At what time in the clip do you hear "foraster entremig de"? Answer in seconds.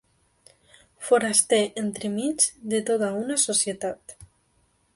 1.09-2.79